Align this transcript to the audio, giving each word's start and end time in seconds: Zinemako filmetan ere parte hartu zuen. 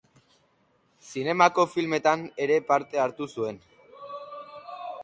Zinemako 1.09 1.65
filmetan 1.75 2.25
ere 2.47 2.59
parte 2.73 3.03
hartu 3.05 3.31
zuen. 3.39 3.63